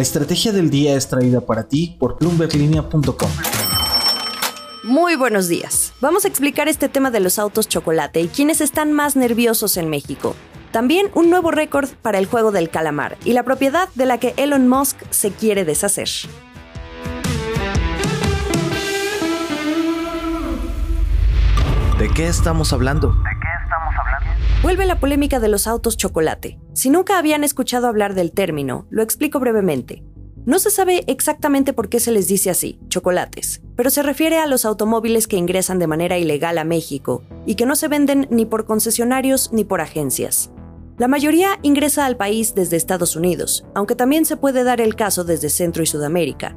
La 0.00 0.04
estrategia 0.04 0.50
del 0.50 0.70
día 0.70 0.96
es 0.96 1.08
traída 1.08 1.42
para 1.42 1.68
ti 1.68 1.94
por 1.98 2.18
bloomberglinea.com. 2.18 3.30
Muy 4.82 5.14
buenos 5.14 5.46
días. 5.46 5.92
Vamos 6.00 6.24
a 6.24 6.28
explicar 6.28 6.68
este 6.68 6.88
tema 6.88 7.10
de 7.10 7.20
los 7.20 7.38
autos 7.38 7.68
chocolate 7.68 8.22
y 8.22 8.28
quiénes 8.28 8.62
están 8.62 8.94
más 8.94 9.14
nerviosos 9.14 9.76
en 9.76 9.90
México. 9.90 10.34
También 10.72 11.10
un 11.12 11.28
nuevo 11.28 11.50
récord 11.50 11.90
para 12.00 12.18
el 12.18 12.24
juego 12.24 12.50
del 12.50 12.70
calamar 12.70 13.18
y 13.26 13.34
la 13.34 13.42
propiedad 13.42 13.90
de 13.94 14.06
la 14.06 14.16
que 14.16 14.32
Elon 14.38 14.68
Musk 14.68 14.96
se 15.10 15.32
quiere 15.32 15.66
deshacer. 15.66 16.08
¿De 21.98 22.08
qué 22.08 22.26
estamos 22.26 22.72
hablando? 22.72 23.14
Vuelve 24.62 24.84
la 24.84 25.00
polémica 25.00 25.40
de 25.40 25.48
los 25.48 25.66
autos 25.66 25.96
chocolate. 25.96 26.60
Si 26.74 26.90
nunca 26.90 27.16
habían 27.16 27.44
escuchado 27.44 27.86
hablar 27.86 28.12
del 28.14 28.30
término, 28.30 28.86
lo 28.90 29.02
explico 29.02 29.40
brevemente. 29.40 30.04
No 30.44 30.58
se 30.58 30.68
sabe 30.68 31.02
exactamente 31.06 31.72
por 31.72 31.88
qué 31.88 31.98
se 31.98 32.12
les 32.12 32.28
dice 32.28 32.50
así, 32.50 32.78
chocolates, 32.88 33.62
pero 33.74 33.88
se 33.88 34.02
refiere 34.02 34.36
a 34.36 34.46
los 34.46 34.66
automóviles 34.66 35.26
que 35.28 35.38
ingresan 35.38 35.78
de 35.78 35.86
manera 35.86 36.18
ilegal 36.18 36.58
a 36.58 36.64
México 36.64 37.22
y 37.46 37.54
que 37.54 37.64
no 37.64 37.74
se 37.74 37.88
venden 37.88 38.26
ni 38.30 38.44
por 38.44 38.66
concesionarios 38.66 39.50
ni 39.50 39.64
por 39.64 39.80
agencias. 39.80 40.50
La 40.98 41.08
mayoría 41.08 41.58
ingresa 41.62 42.04
al 42.04 42.18
país 42.18 42.54
desde 42.54 42.76
Estados 42.76 43.16
Unidos, 43.16 43.64
aunque 43.74 43.94
también 43.94 44.26
se 44.26 44.36
puede 44.36 44.62
dar 44.62 44.82
el 44.82 44.94
caso 44.94 45.24
desde 45.24 45.48
Centro 45.48 45.82
y 45.82 45.86
Sudamérica. 45.86 46.54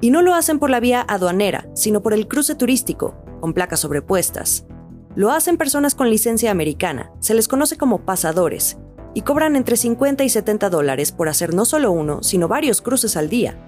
Y 0.00 0.10
no 0.10 0.22
lo 0.22 0.34
hacen 0.34 0.60
por 0.60 0.70
la 0.70 0.78
vía 0.78 1.04
aduanera, 1.08 1.68
sino 1.74 2.00
por 2.00 2.14
el 2.14 2.28
cruce 2.28 2.54
turístico, 2.54 3.16
con 3.40 3.54
placas 3.54 3.80
sobrepuestas. 3.80 4.66
Lo 5.16 5.32
hacen 5.32 5.56
personas 5.56 5.96
con 5.96 6.08
licencia 6.08 6.52
americana, 6.52 7.10
se 7.18 7.34
les 7.34 7.48
conoce 7.48 7.76
como 7.76 8.04
pasadores, 8.04 8.78
y 9.12 9.22
cobran 9.22 9.56
entre 9.56 9.76
50 9.76 10.22
y 10.22 10.28
70 10.28 10.70
dólares 10.70 11.10
por 11.10 11.28
hacer 11.28 11.52
no 11.52 11.64
solo 11.64 11.90
uno, 11.90 12.22
sino 12.22 12.46
varios 12.46 12.80
cruces 12.80 13.16
al 13.16 13.28
día. 13.28 13.58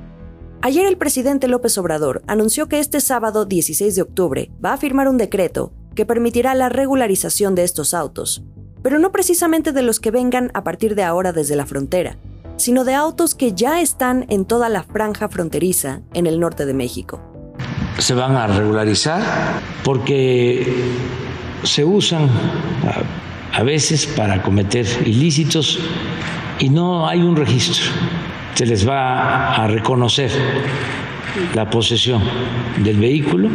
Ayer 0.61 0.87
el 0.87 0.97
presidente 0.97 1.49
López 1.49 1.77
Obrador 1.79 2.23
anunció 2.29 2.69
que 2.69 2.79
este 2.79 3.01
sábado 3.01 3.45
16 3.45 3.97
de 3.97 4.03
octubre 4.03 4.53
va 4.65 4.75
a 4.75 4.77
firmar 4.77 5.09
un 5.09 5.19
decreto 5.19 5.73
que 5.97 6.07
permitirá 6.07 6.55
la 6.55 6.69
regularización 6.69 7.57
de 7.57 7.65
estos 7.65 7.93
autos, 7.93 8.45
pero 8.81 9.01
no 9.01 9.11
precisamente 9.11 9.73
de 9.73 9.83
los 9.83 9.99
que 9.99 10.13
vengan 10.13 10.53
a 10.55 10.63
partir 10.63 10.95
de 10.95 11.03
ahora 11.03 11.33
desde 11.33 11.57
la 11.57 11.67
frontera, 11.67 12.19
sino 12.57 12.85
de 12.85 12.95
autos 12.95 13.35
que 13.35 13.53
ya 13.53 13.81
están 13.81 14.27
en 14.29 14.45
toda 14.45 14.69
la 14.69 14.85
franja 14.85 15.29
fronteriza 15.29 16.03
en 16.15 16.29
el 16.29 16.39
norte 16.39 16.67
de 16.67 16.75
México. 16.75 17.21
Se 17.99 18.15
van 18.15 18.37
a 18.37 18.47
regularizar 18.47 19.21
porque 19.85 20.65
se 21.63 21.85
usan 21.85 22.29
a, 23.53 23.63
veces 23.63 24.07
para 24.07 24.43
cometer 24.43 24.87
ilícitos 25.07 25.79
y 26.59 26.69
no 26.69 27.09
hay 27.09 27.23
un 27.23 27.37
registro. 27.37 27.85
Se 28.55 28.67
les 28.67 28.89
va 28.89 29.55
a 29.55 29.67
reconocer 29.67 30.31
la 31.55 31.69
posesión 31.71 32.23
del 32.83 32.99
vehículo, 32.99 33.49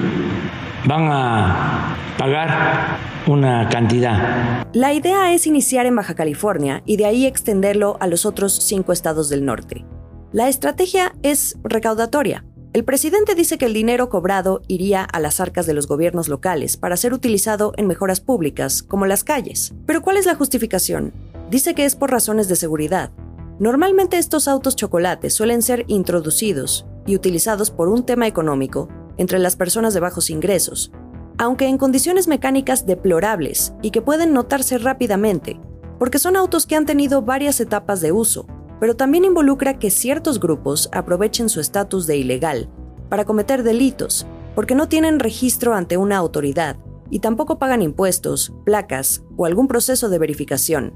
van 0.86 1.10
a 1.12 1.96
pagar 2.18 2.98
una 3.28 3.68
cantidad. 3.70 4.66
La 4.74 4.94
idea 4.94 5.34
es 5.34 5.46
iniciar 5.48 5.86
en 5.86 5.96
Baja 5.96 6.16
California 6.16 6.82
y 6.86 6.98
de 6.98 7.06
ahí 7.06 7.26
extenderlo 7.26 7.98
a 8.00 8.08
los 8.08 8.26
otros 8.26 8.54
cinco 8.54 8.94
estados 8.94 9.30
del 9.30 9.46
norte. 9.46 9.86
La 10.32 10.50
estrategia 10.50 11.14
es 11.24 11.58
recaudatoria. 11.64 12.44
El 12.78 12.86
presidente 12.86 13.34
dice 13.34 13.58
que 13.58 13.66
el 13.66 13.74
dinero 13.74 14.08
cobrado 14.08 14.62
iría 14.68 15.04
a 15.04 15.20
las 15.20 15.40
arcas 15.40 15.66
de 15.66 15.74
los 15.74 15.88
gobiernos 15.88 16.28
locales 16.28 16.78
para 16.78 16.96
ser 16.96 17.12
utilizado 17.12 17.74
en 17.76 17.88
mejoras 17.88 18.22
públicas, 18.22 18.84
como 18.84 19.08
las 19.08 19.24
calles. 19.24 19.74
Pero 19.88 20.04
¿cuál 20.04 20.16
es 20.16 20.28
la 20.28 20.36
justificación? 20.36 21.12
Dice 21.50 21.74
que 21.74 21.86
es 21.86 21.96
por 21.96 22.12
razones 22.12 22.48
de 22.48 22.56
seguridad. 22.56 23.10
Normalmente 23.58 24.20
estos 24.20 24.48
autos 24.48 24.76
chocolates 24.76 25.34
suelen 25.34 25.64
ser 25.64 25.86
introducidos 25.88 26.86
y 27.08 27.16
utilizados 27.16 27.72
por 27.72 27.90
un 27.90 28.06
tema 28.06 28.28
económico 28.28 28.90
entre 29.18 29.40
las 29.40 29.56
personas 29.56 29.96
de 29.96 30.00
bajos 30.00 30.30
ingresos, 30.30 30.92
aunque 31.40 31.66
en 31.66 31.80
condiciones 31.80 32.28
mecánicas 32.28 32.86
deplorables 32.86 33.74
y 33.82 33.90
que 33.90 34.04
pueden 34.04 34.34
notarse 34.34 34.78
rápidamente, 34.78 35.60
porque 35.98 36.20
son 36.20 36.36
autos 36.36 36.68
que 36.68 36.76
han 36.76 36.86
tenido 36.86 37.24
varias 37.24 37.60
etapas 37.60 38.02
de 38.02 38.12
uso, 38.12 38.46
pero 38.80 38.96
también 38.96 39.26
involucra 39.26 39.80
que 39.80 39.90
ciertos 39.90 40.40
grupos 40.40 40.90
aprovechen 40.92 41.50
su 41.50 41.60
estatus 41.60 42.06
de 42.06 42.18
ilegal 42.18 42.70
para 43.10 43.26
cometer 43.26 43.64
delitos, 43.64 44.26
porque 44.56 44.76
no 44.76 44.88
tienen 44.88 45.20
registro 45.20 45.74
ante 45.74 45.98
una 45.98 46.18
autoridad 46.18 46.78
y 47.10 47.20
tampoco 47.20 47.60
pagan 47.60 47.82
impuestos, 47.82 48.54
placas 48.66 49.24
o 49.38 49.46
algún 49.46 49.68
proceso 49.68 50.10
de 50.10 50.20
verificación. 50.20 50.94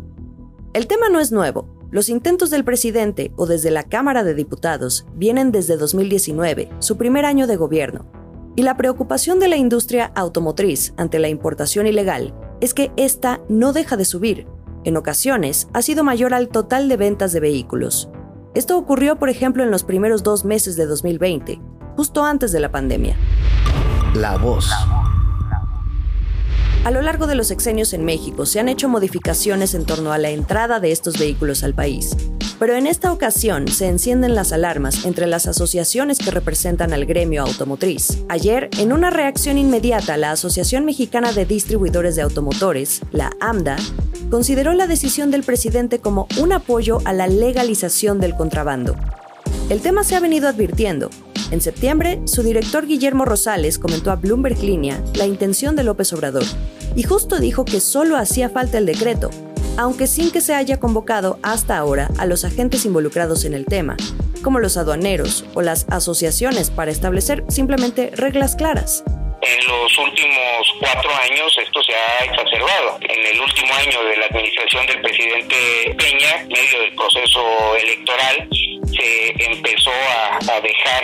El 0.74 0.88
tema 0.88 1.10
no 1.10 1.20
es 1.20 1.32
nuevo. 1.32 1.68
Los 1.92 2.10
intentos 2.10 2.50
del 2.50 2.64
presidente 2.64 3.34
o 3.36 3.46
desde 3.46 3.72
la 3.72 3.84
Cámara 3.84 4.24
de 4.24 4.34
Diputados 4.34 5.06
vienen 5.14 5.52
desde 5.52 5.78
2019, 5.78 6.70
su 6.80 6.98
primer 6.98 7.26
año 7.26 7.48
de 7.48 7.58
gobierno. 7.58 8.06
Y 8.56 8.64
la 8.64 8.78
preocupación 8.78 9.40
de 9.40 9.48
la 9.48 9.58
industria 9.58 10.12
automotriz 10.16 10.94
ante 10.98 11.20
la 11.20 11.30
importación 11.30 11.88
ilegal 11.88 12.34
es 12.62 12.74
que 12.74 12.92
esta 12.96 13.42
no 13.50 13.74
deja 13.74 13.98
de 13.98 14.06
subir, 14.06 14.48
en 14.84 14.98
ocasiones 14.98 15.68
ha 15.74 15.82
sido 15.84 16.04
mayor 16.04 16.34
al 16.34 16.50
total 16.50 16.90
de 16.90 16.98
ventas 16.98 17.34
de 17.34 17.40
vehículos. 17.40 18.10
Esto 18.56 18.78
ocurrió, 18.78 19.20
por 19.20 19.30
ejemplo, 19.30 19.64
en 19.64 19.70
los 19.70 19.84
primeros 19.84 20.24
dos 20.24 20.44
meses 20.44 20.76
de 20.76 20.88
2020, 20.88 21.62
justo 22.02 22.26
antes 22.26 22.52
de 22.52 22.60
la 22.60 22.72
pandemia. 22.72 23.16
La 24.16 24.36
voz. 24.36 24.68
A 26.84 26.90
lo 26.90 27.00
largo 27.04 27.28
de 27.28 27.36
los 27.36 27.46
sexenios 27.46 27.94
en 27.94 28.04
México 28.04 28.48
se 28.48 28.60
han 28.60 28.70
hecho 28.70 28.90
modificaciones 28.90 29.76
en 29.76 29.86
torno 29.86 30.12
a 30.12 30.18
la 30.18 30.32
entrada 30.32 30.80
de 30.80 30.92
estos 30.92 31.20
vehículos 31.20 31.64
al 31.64 31.76
país, 31.76 32.18
pero 32.58 32.74
en 32.74 32.88
esta 32.88 33.14
ocasión 33.14 33.68
se 33.68 33.88
encienden 33.88 34.34
las 34.34 34.52
alarmas 34.52 35.06
entre 35.06 35.28
las 35.28 35.46
asociaciones 35.46 36.18
que 36.18 36.32
representan 36.32 36.92
al 36.92 37.06
gremio 37.06 37.44
automotriz. 37.44 38.24
Ayer, 38.30 38.72
en 38.80 38.94
una 38.94 39.12
reacción 39.12 39.60
inmediata, 39.60 40.18
la 40.18 40.32
Asociación 40.32 40.86
Mexicana 40.86 41.34
de 41.34 41.46
Distribuidores 41.46 42.16
de 42.16 42.24
Automotores, 42.24 43.02
la 43.12 43.30
AMDA, 43.40 43.76
consideró 44.32 44.74
la 44.74 44.88
decisión 44.88 45.30
del 45.30 45.44
presidente 45.44 46.00
como 46.00 46.28
un 46.40 46.52
apoyo 46.52 46.98
a 47.06 47.14
la 47.14 47.28
legalización 47.28 48.20
del 48.20 48.34
contrabando. 48.34 48.96
El 49.70 49.82
tema 49.82 50.04
se 50.04 50.16
ha 50.16 50.20
venido 50.20 50.50
advirtiendo. 50.50 51.12
En 51.52 51.60
septiembre, 51.60 52.22
su 52.26 52.44
director 52.44 52.88
Guillermo 52.88 53.26
Rosales 53.26 53.78
comentó 53.78 54.10
a 54.12 54.16
Bloomberg 54.16 54.64
Línea 54.64 55.04
la 55.16 55.26
intención 55.26 55.76
de 55.76 55.84
López 55.84 56.14
Obrador 56.14 56.46
y 56.96 57.04
justo 57.04 57.40
dijo 57.40 57.66
que 57.66 57.82
solo 57.82 58.16
hacía 58.16 58.50
falta 58.50 58.78
el 58.78 58.86
decreto, 58.86 59.30
aunque 59.78 60.08
sin 60.08 60.32
que 60.32 60.40
se 60.40 60.56
haya 60.56 60.80
convocado 60.80 61.40
hasta 61.44 61.78
ahora 61.78 62.10
a 62.18 62.26
los 62.26 62.46
agentes 62.46 62.86
involucrados 62.86 63.44
en 63.44 63.54
el 63.54 63.66
tema, 63.66 63.98
como 64.42 64.60
los 64.60 64.78
aduaneros 64.78 65.44
o 65.54 65.62
las 65.62 65.88
asociaciones 65.90 66.72
para 66.72 66.92
establecer 66.92 67.44
simplemente 67.50 68.12
reglas 68.16 68.56
claras. 68.56 69.04
En 69.42 69.68
los 69.68 69.98
últimos 69.98 70.76
cuatro 70.80 71.10
años 71.30 71.58
esto 71.62 71.84
se 71.84 71.94
ha 71.94 72.26
exacerbado. 72.26 72.98
En 73.02 73.26
el 73.26 73.42
último 73.42 73.74
año 73.74 74.04
de 74.04 74.18
la 74.18 74.26
administración 74.28 74.86
del 74.86 75.02
presidente 75.02 75.96
Peña, 75.98 76.46
medio 76.48 76.80
del 76.80 76.96
proceso 76.96 77.76
electoral, 77.76 78.48
se 78.92 79.46
empezó 79.46 79.92
a, 79.92 80.62
dejar 80.62 81.01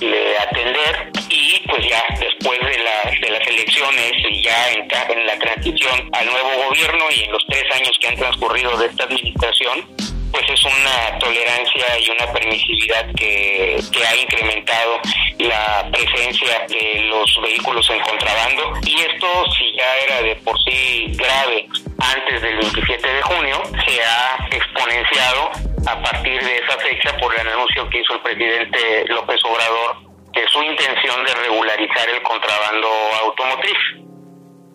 de, 0.00 0.36
atender 0.38 1.12
y 1.28 1.60
pues 1.68 1.88
ya 1.88 2.04
después 2.18 2.58
de, 2.60 3.26
de 3.26 3.30
las 3.30 3.48
elecciones 3.48 4.12
y 4.30 4.42
ya 4.42 4.70
en, 4.72 4.88
en 5.10 5.26
la 5.26 5.38
transición 5.38 6.08
al 6.12 6.26
nuevo 6.26 6.68
gobierno 6.68 7.04
y 7.14 7.24
en 7.24 7.32
los 7.32 7.44
tres 7.48 7.64
años 7.74 7.96
que 8.00 8.08
han 8.08 8.16
transcurrido 8.16 8.76
de 8.78 8.86
esta 8.86 9.04
administración, 9.04 9.86
pues 10.32 10.48
es 10.48 10.64
una 10.64 11.18
tolerancia 11.18 11.98
y 12.00 12.10
una 12.10 12.32
permisividad 12.32 13.06
que, 13.14 13.76
ha 14.08 14.16
incrementado 14.16 15.00
la 15.38 15.88
presencia 15.92 16.66
de 16.68 17.00
los 17.02 17.38
vehículos 17.42 17.88
en 17.90 18.00
contrabando. 18.00 18.72
Y 18.84 19.00
esto 19.00 19.26
si 19.58 19.76
ya 19.76 19.96
era 20.06 20.22
de 20.22 20.36
por 20.36 20.56
sí 20.64 21.12
grave 21.14 21.68
antes 21.98 22.42
del 22.42 22.56
27 22.56 23.08
de 23.08 23.22
junio 23.22 23.62
se 23.86 24.02
ha 24.02 24.48
exponenciado 24.50 25.71
a 25.86 26.02
partir 26.02 26.40
de 26.40 26.58
esa 26.58 26.78
fecha 26.78 27.16
por 27.18 27.32
el 27.38 27.46
anuncio 27.48 27.88
que 27.90 28.00
hizo 28.00 28.14
el 28.14 28.20
presidente 28.22 29.04
López 29.08 29.40
Obrador 29.44 30.12
de 30.32 30.48
su 30.48 30.62
intención 30.62 31.24
de 31.24 31.34
regularizar 31.34 32.08
el 32.08 32.22
contrabando 32.22 32.88
automotriz. 33.24 34.02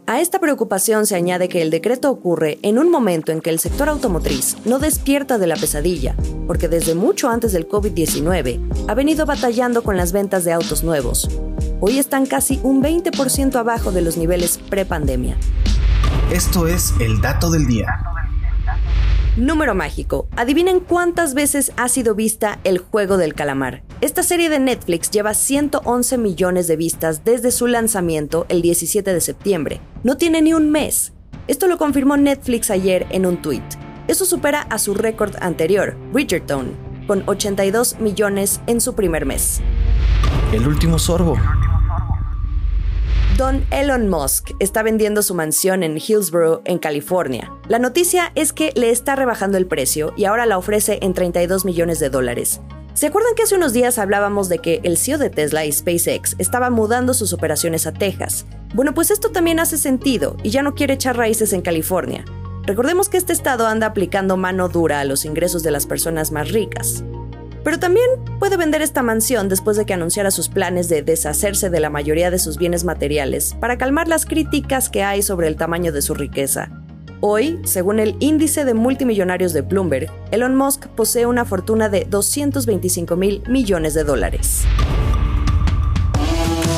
A 0.10 0.22
esta 0.22 0.40
preocupación 0.40 1.06
se 1.06 1.16
añade 1.16 1.50
que 1.50 1.62
el 1.62 1.70
decreto 1.70 2.10
ocurre 2.10 2.60
en 2.62 2.80
un 2.80 2.90
momento 2.90 3.32
en 3.32 3.42
que 3.42 3.50
el 3.50 3.60
sector 3.60 3.90
automotriz 3.90 4.56
no 4.66 4.80
despierta 4.80 5.38
de 5.38 5.48
la 5.48 5.56
pesadilla, 5.56 6.16
porque 6.46 6.70
desde 6.70 6.96
mucho 6.96 7.30
antes 7.30 7.52
del 7.52 7.68
COVID-19 7.68 8.86
ha 8.88 8.94
venido 8.94 9.26
batallando 9.26 9.84
con 9.84 9.98
las 9.98 10.14
ventas 10.14 10.46
de 10.46 10.54
autos 10.54 10.84
nuevos. 10.84 11.30
Hoy 11.82 12.00
están 12.00 12.26
casi 12.26 12.60
un 12.64 12.82
20% 12.82 13.56
abajo 13.56 13.92
de 13.92 14.02
los 14.02 14.16
niveles 14.16 14.60
pre-pandemia. 14.70 15.38
Esto 16.32 16.68
es 16.68 16.94
el 17.02 17.20
dato 17.20 17.50
del 17.50 17.68
día. 17.68 17.88
Número 19.38 19.76
mágico. 19.76 20.28
Adivinen 20.36 20.80
cuántas 20.80 21.36
veces 21.36 21.72
ha 21.78 21.90
sido 21.90 22.16
vista 22.16 22.60
El 22.64 22.80
juego 22.80 23.18
del 23.18 23.36
calamar. 23.36 23.84
Esta 24.02 24.24
serie 24.24 24.50
de 24.50 24.58
Netflix 24.58 25.12
lleva 25.12 25.36
111 25.36 26.18
millones 26.18 26.66
de 26.66 26.76
vistas 26.76 27.24
desde 27.24 27.52
su 27.52 27.68
lanzamiento 27.68 28.48
el 28.50 28.64
17 28.64 29.14
de 29.14 29.22
septiembre. 29.22 29.80
No 30.04 30.18
tiene 30.18 30.42
ni 30.42 30.54
un 30.54 30.72
mes. 30.72 31.14
Esto 31.48 31.68
lo 31.68 31.78
confirmó 31.78 32.18
Netflix 32.18 32.72
ayer 32.72 33.06
en 33.12 33.28
un 33.28 33.40
tweet. 33.40 33.62
Eso 34.08 34.26
supera 34.26 34.62
a 34.62 34.80
su 34.80 34.96
récord 34.96 35.36
anterior, 35.40 35.96
Bridgerton, 36.12 36.72
con 37.06 37.22
82 37.28 38.00
millones 38.00 38.60
en 38.66 38.82
su 38.82 38.96
primer 38.96 39.28
mes. 39.28 39.62
El 40.52 40.68
último 40.68 40.98
sorbo. 40.98 41.38
Don 43.38 43.64
Elon 43.70 44.10
Musk 44.10 44.50
está 44.58 44.82
vendiendo 44.82 45.22
su 45.22 45.36
mansión 45.36 45.84
en 45.84 45.98
Hillsborough, 45.98 46.64
en 46.66 46.80
California. 46.80 47.54
La 47.68 47.78
noticia 47.78 48.32
es 48.34 48.52
que 48.52 48.72
le 48.74 48.90
está 48.90 49.16
rebajando 49.16 49.60
el 49.60 49.68
precio 49.68 50.12
y 50.18 50.26
ahora 50.26 50.48
la 50.48 50.58
ofrece 50.58 50.98
en 51.04 51.14
32 51.14 51.64
millones 51.64 52.00
de 52.00 52.10
dólares. 52.10 52.62
¿Se 52.96 53.06
acuerdan 53.06 53.36
que 53.36 53.44
hace 53.44 53.56
unos 53.56 53.74
días 53.74 54.00
hablábamos 54.00 54.50
de 54.50 54.58
que 54.58 54.80
el 54.82 54.98
CEO 54.98 55.20
de 55.20 55.30
Tesla 55.30 55.66
y 55.68 55.72
SpaceX 55.72 56.36
estaba 56.40 56.72
mudando 56.72 57.14
sus 57.14 57.32
operaciones 57.32 57.86
a 57.86 57.94
Texas? 57.94 58.48
Bueno, 58.74 58.96
pues 58.96 59.12
esto 59.12 59.30
también 59.30 59.60
hace 59.60 59.78
sentido 59.78 60.36
y 60.42 60.50
ya 60.50 60.64
no 60.64 60.74
quiere 60.74 60.96
echar 60.96 61.16
raíces 61.16 61.54
en 61.54 61.62
California. 61.62 62.26
Recordemos 62.64 63.08
que 63.08 63.18
este 63.18 63.34
estado 63.34 63.68
anda 63.68 63.86
aplicando 63.86 64.36
mano 64.36 64.68
dura 64.68 65.00
a 65.00 65.06
los 65.06 65.26
ingresos 65.26 65.62
de 65.62 65.70
las 65.70 65.86
personas 65.86 66.32
más 66.32 66.52
ricas. 66.52 67.04
Pero 67.68 67.80
también 67.80 68.08
puede 68.40 68.56
vender 68.56 68.82
esta 68.82 69.04
mansión 69.04 69.50
después 69.50 69.76
de 69.76 69.86
que 69.86 69.94
anunciara 69.94 70.32
sus 70.32 70.48
planes 70.48 70.88
de 70.88 71.02
deshacerse 71.02 71.70
de 71.70 71.82
la 71.82 71.90
mayoría 71.90 72.32
de 72.32 72.40
sus 72.40 72.58
bienes 72.58 72.86
materiales 72.86 73.58
para 73.60 73.78
calmar 73.78 74.08
las 74.08 74.26
críticas 74.26 74.90
que 74.90 75.04
hay 75.04 75.22
sobre 75.22 75.50
el 75.50 75.58
tamaño 75.58 75.92
de 75.92 76.02
su 76.02 76.14
riqueza. 76.14 76.70
Hoy, 77.20 77.60
según 77.66 78.00
el 78.00 78.16
índice 78.22 78.64
de 78.64 78.74
multimillonarios 78.74 79.52
de 79.52 79.64
Bloomberg, 79.64 80.10
Elon 80.32 80.56
Musk 80.56 80.88
posee 80.88 81.26
una 81.26 81.44
fortuna 81.44 81.90
de 81.90 82.06
225 82.06 83.18
mil 83.18 83.44
millones 83.50 83.94
de 83.94 84.06
dólares. 84.06 84.64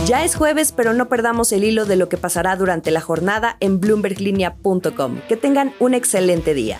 Ya 0.08 0.24
es 0.26 0.36
jueves, 0.36 0.72
pero 0.72 0.94
no 0.94 1.08
perdamos 1.08 1.52
el 1.52 1.66
hilo 1.66 1.86
de 1.86 1.98
lo 1.98 2.10
que 2.10 2.18
pasará 2.18 2.56
durante 2.56 2.90
la 2.90 3.02
jornada 3.02 3.58
en 3.60 3.80
bloomberglinea.com. 3.80 5.20
Que 5.28 5.38
tengan 5.38 5.72
un 5.78 5.94
excelente 5.94 6.56
día. 6.56 6.80